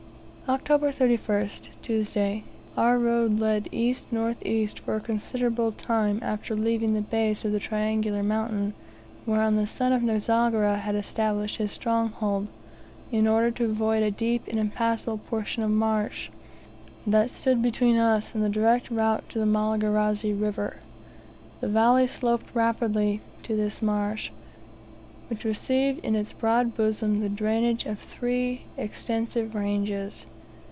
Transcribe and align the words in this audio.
October 0.49 0.91
31st. 0.91 1.69
Tuesday. 1.81 2.43
Our 2.75 2.99
road 2.99 3.39
led 3.39 3.69
E.N.E. 3.71 4.67
for 4.67 4.95
a 4.97 4.99
considerable 4.99 5.71
time 5.71 6.19
after 6.21 6.57
leaving 6.57 6.93
the 6.93 6.99
base 6.99 7.45
of 7.45 7.53
the 7.53 7.59
triangular 7.61 8.21
mountain 8.21 8.73
whereon 9.25 9.55
the 9.55 9.65
son 9.65 9.93
of 9.93 10.01
Nzogera 10.01 10.77
has 10.79 10.93
established 10.93 11.55
his 11.55 11.71
stronghold, 11.71 12.49
in 13.13 13.27
order 13.27 13.49
to 13.51 13.63
avoid 13.63 14.03
a 14.03 14.11
deep 14.11 14.45
and 14.49 14.59
impassable 14.59 15.19
portion 15.19 15.63
of 15.63 15.69
marsh, 15.71 16.29
that 17.07 17.29
stood 17.31 17.61
between 17.61 17.95
us 17.95 18.35
and 18.35 18.43
the 18.43 18.49
direct 18.49 18.89
route 18.91 19.23
to 19.29 19.39
the 19.39 19.45
Malagarazi 19.45 20.33
River. 20.33 20.75
The 21.61 21.69
valley 21.69 22.07
sloped 22.07 22.53
rapidly 22.53 23.21
to 23.43 23.55
this 23.55 23.81
marsh, 23.81 24.31
which 25.29 25.45
received 25.45 26.03
in 26.03 26.13
its 26.13 26.33
broad 26.33 26.75
bosom 26.75 27.21
the 27.21 27.29
drainage 27.29 27.85
of 27.85 27.97
three 27.97 28.63
extensive 28.75 29.55
ranges. 29.55 30.25